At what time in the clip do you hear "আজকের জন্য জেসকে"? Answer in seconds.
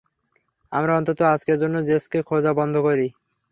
1.33-2.19